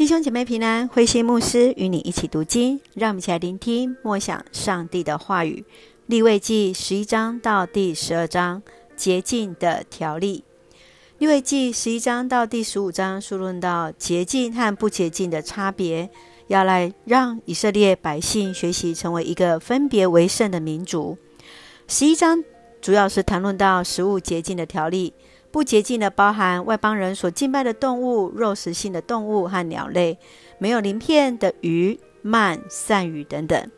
[0.00, 5.62] 弟兄姐妹平安，慧心牧师与你一起读经，让我们一起来聆听默想上帝的话语。
[6.06, 8.62] 利未记十一章到第十二章，
[8.96, 10.42] 洁净的条例。
[11.18, 16.08] 利未记十一章到第十五章，述论到洁净和不洁净的差别，
[16.46, 21.18] 要来让以色列百姓学习成为一个分别为圣的民族。
[21.86, 22.42] 十一章
[22.80, 25.12] 主要是谈论到食物洁净的条例。
[25.50, 30.18] 不洁净的包含外邦人所敬拜的动物、肉食性的动物和鸟类，
[30.58, 33.70] 没有鳞片的鱼、鳗、鳝鱼等等。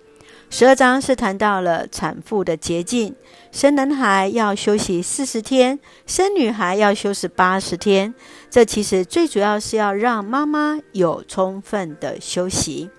[0.50, 3.14] 十二章是谈到了产妇的洁净，
[3.50, 8.14] 生男孩要休息四十天，生女孩要休息八十天。
[8.50, 12.90] 这其实最主要是要让妈妈有充分的休息。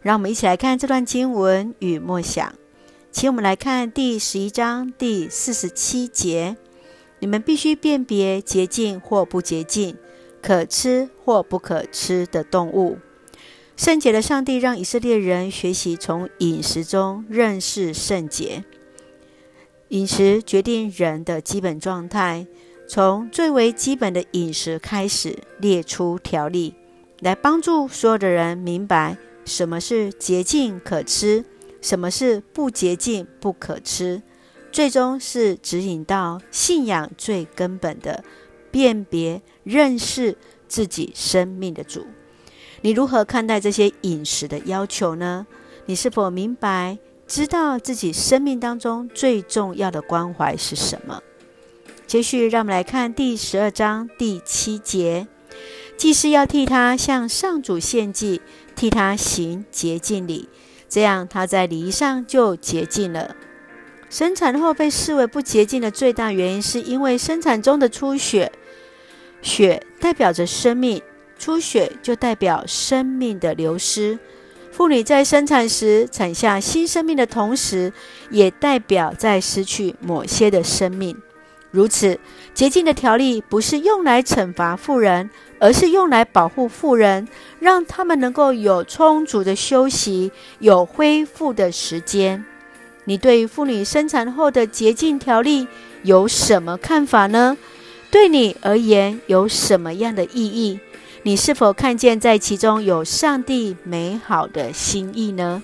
[0.00, 2.52] 让我们一起来看这段经文与默想。
[3.12, 6.56] 请我们来看第十一章第四十七节。
[7.22, 9.96] 你们必须辨别洁净或不洁净、
[10.42, 12.98] 可吃或不可吃的动物。
[13.76, 18.64] 圣洁的上帝让以色列人学习从饮食中认识圣洁。
[19.90, 22.48] 饮食决定人的基本状态，
[22.88, 26.74] 从最为基本的饮食开始列出条例，
[27.20, 31.44] 来帮助所有的人明白什么是洁净可吃，
[31.80, 34.22] 什么是不洁净不可吃。
[34.72, 38.24] 最终是指引到信仰最根本的
[38.70, 42.06] 辨别、认识自己生命的主。
[42.80, 45.46] 你如何看待这些饮食的要求呢？
[45.84, 51.22] 你是否明白、知道自己生命当中最重要的关怀是什么？
[52.06, 55.28] 接续，让我们来看第十二章第七节：
[55.96, 58.40] 祭司要替他向上主献祭，
[58.74, 60.48] 替他行洁净礼，
[60.88, 63.36] 这样他在礼仪上就洁净了。
[64.12, 68.52] 生产后被视为不洁净的最大原因，是因为生产中的出血。
[69.40, 71.00] 血代表着生命，
[71.38, 74.18] 出血就代表生命的流失。
[74.70, 77.90] 妇女在生产时产下新生命的同时，
[78.28, 81.16] 也代表在失去某些的生命。
[81.70, 82.20] 如此，
[82.52, 87.26] 洁净的条例不是用来惩罚妇人，而是用来保护妇人，
[87.60, 92.44] 让他们能够有充足的休息，有恢复的时间。
[93.04, 95.66] 你对妇女生产后的洁净条例
[96.02, 97.56] 有什么看法呢？
[98.10, 100.78] 对你而言有什么样的意义？
[101.24, 105.62] 你是否看见在其中有上帝美好的心意呢？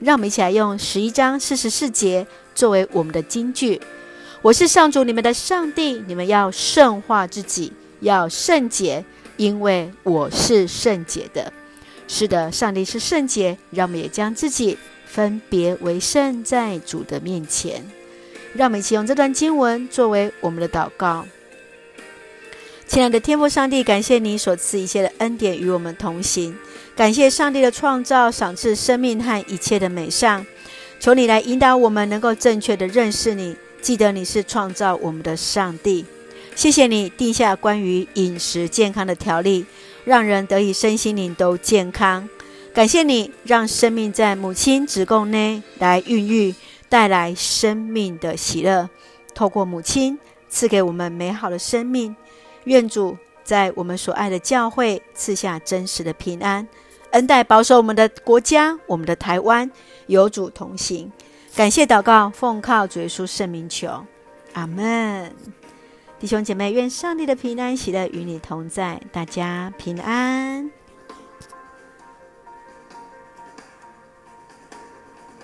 [0.00, 3.80] 让我们一起来用十一章四十四节作为我们的金句：
[4.40, 9.04] 我是上主你们的上帝，你们要圣化自己，要圣洁，
[9.36, 11.52] 因为我是圣洁的。
[12.08, 14.78] 是的，上帝是圣洁，让我们也将自己。
[15.12, 17.84] 分别为圣，在主的面前，
[18.54, 21.26] 让我们一起用这段经文作为我们的祷告。
[22.86, 26.56] 亲爱的天父上帝，感谢你所赐一切的恩典与我们同行，
[26.94, 30.46] 感谢上帝的创造，赏赐生命和一切的美善。
[31.00, 36.04] 求你来引导我们，能够正确的认识你，记得你是创造我们的上帝。
[36.54, 39.64] 谢谢你定下关于饮食健康的条例，
[40.04, 42.28] 让人得以身心灵都健康。
[42.72, 46.54] 感谢你让生命在母亲子宫内来孕育，
[46.88, 48.88] 带来生命的喜乐。
[49.34, 52.14] 透过母亲赐给我们美好的生命。
[52.64, 56.66] 愿主在我们所爱的教会赐下真实的平安，
[57.10, 59.70] 恩待保守我们的国家，我们的台湾
[60.06, 61.10] 有主同行。
[61.56, 64.04] 感谢祷告，奉靠主耶稣圣名求，
[64.52, 65.34] 阿门。
[66.20, 70.79] 弟兄姐妹，愿上帝的平安喜乐与你同在，大家平安。